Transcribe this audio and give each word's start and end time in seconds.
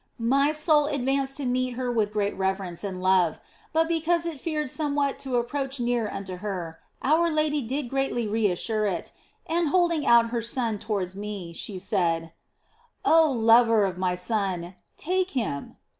My 0.17 0.51
soul 0.51 0.87
advanced 0.87 1.37
to 1.37 1.45
meet 1.45 1.75
her 1.75 1.91
with 1.91 2.11
great 2.11 2.35
reverence 2.35 2.83
and 2.83 3.03
love; 3.03 3.39
but 3.71 3.87
because 3.87 4.25
it 4.25 4.39
feared 4.39 4.71
somewhat 4.71 5.19
to 5.19 5.35
approach 5.35 5.79
near 5.79 6.09
unto 6.09 6.37
her, 6.37 6.79
our 7.03 7.29
Lady 7.29 7.61
did 7.61 7.87
greatly 7.87 8.27
reassure 8.27 8.87
it, 8.87 9.11
and 9.45 9.69
holding 9.69 10.03
out 10.03 10.31
her 10.31 10.41
Son 10.41 10.79
towards 10.79 11.13
me, 11.15 11.53
she 11.53 11.77
said," 11.77 12.33
Oh 13.15 13.29
lover 13.29 13.83
of 13.85 13.99
my 13.99 14.15
Son, 14.15 14.73
take 14.97 15.29
Him 15.37 15.75